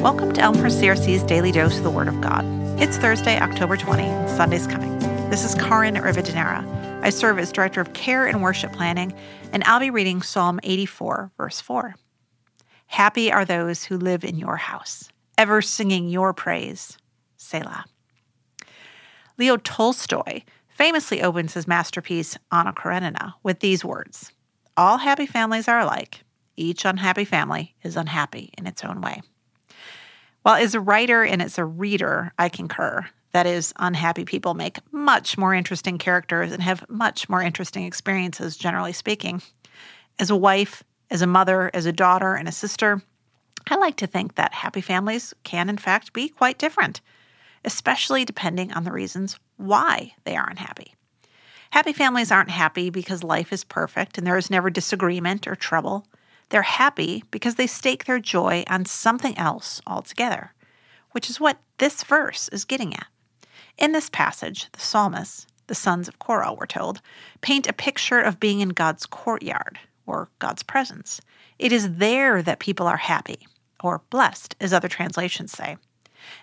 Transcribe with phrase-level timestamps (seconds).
[0.00, 2.42] Welcome to Elmhurst CRC's Daily Dose of the Word of God.
[2.80, 4.98] It's Thursday, October 20, and Sunday's coming.
[5.28, 6.66] This is Caryn Rivadeneira.
[7.02, 9.12] I serve as Director of Care and Worship Planning,
[9.52, 11.96] and I'll be reading Psalm 84, verse 4.
[12.86, 16.96] Happy are those who live in your house, ever singing your praise.
[17.36, 17.84] Selah.
[19.36, 24.32] Leo Tolstoy famously opens his masterpiece, Anna Karenina, with these words
[24.78, 26.22] All happy families are alike.
[26.56, 29.20] Each unhappy family is unhappy in its own way.
[30.42, 33.06] While as a writer and as a reader, I concur.
[33.32, 38.56] That is, unhappy people make much more interesting characters and have much more interesting experiences,
[38.56, 39.42] generally speaking.
[40.18, 43.02] As a wife, as a mother, as a daughter, and a sister,
[43.68, 47.00] I like to think that happy families can, in fact, be quite different,
[47.64, 50.94] especially depending on the reasons why they are unhappy.
[51.70, 56.04] Happy families aren't happy because life is perfect and there is never disagreement or trouble.
[56.50, 60.52] They're happy because they stake their joy on something else altogether,
[61.12, 63.06] which is what this verse is getting at.
[63.78, 67.00] In this passage, the psalmists, the sons of Korah, we're told,
[67.40, 71.20] paint a picture of being in God's courtyard or God's presence.
[71.58, 73.46] It is there that people are happy,
[73.82, 75.76] or blessed, as other translations say.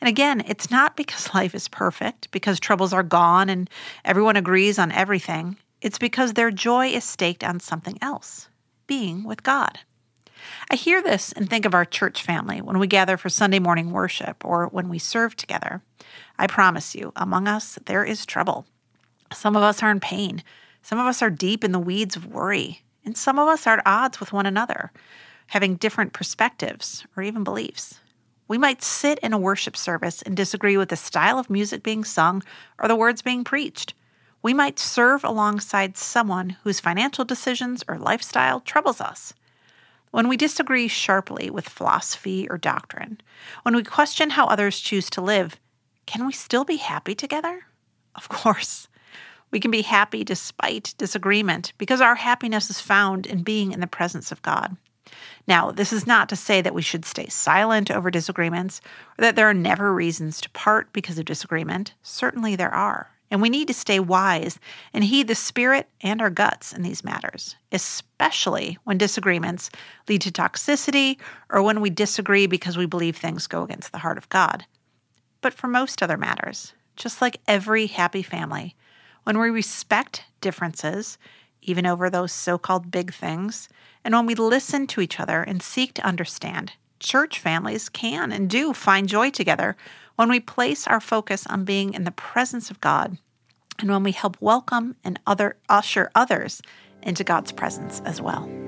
[0.00, 3.70] And again, it's not because life is perfect, because troubles are gone and
[4.04, 5.56] everyone agrees on everything.
[5.80, 8.48] It's because their joy is staked on something else
[8.86, 9.78] being with God.
[10.70, 13.90] I hear this and think of our church family when we gather for Sunday morning
[13.90, 15.82] worship or when we serve together.
[16.38, 18.66] I promise you, among us, there is trouble.
[19.32, 20.42] Some of us are in pain.
[20.82, 22.82] Some of us are deep in the weeds of worry.
[23.04, 24.92] And some of us are at odds with one another,
[25.48, 28.00] having different perspectives or even beliefs.
[28.46, 32.04] We might sit in a worship service and disagree with the style of music being
[32.04, 32.42] sung
[32.78, 33.94] or the words being preached.
[34.42, 39.32] We might serve alongside someone whose financial decisions or lifestyle troubles us.
[40.14, 43.20] When we disagree sharply with philosophy or doctrine,
[43.64, 45.58] when we question how others choose to live,
[46.06, 47.64] can we still be happy together?
[48.14, 48.86] Of course.
[49.50, 53.88] We can be happy despite disagreement because our happiness is found in being in the
[53.88, 54.76] presence of God.
[55.48, 58.80] Now, this is not to say that we should stay silent over disagreements
[59.18, 61.92] or that there are never reasons to part because of disagreement.
[62.04, 63.10] Certainly there are.
[63.34, 64.60] And we need to stay wise
[64.92, 69.70] and heed the spirit and our guts in these matters, especially when disagreements
[70.08, 71.18] lead to toxicity
[71.50, 74.66] or when we disagree because we believe things go against the heart of God.
[75.40, 78.76] But for most other matters, just like every happy family,
[79.24, 81.18] when we respect differences,
[81.60, 83.68] even over those so called big things,
[84.04, 88.48] and when we listen to each other and seek to understand, church families can and
[88.48, 89.76] do find joy together
[90.14, 93.18] when we place our focus on being in the presence of God
[93.84, 96.62] and when we help welcome and other usher others
[97.02, 98.63] into God's presence as well.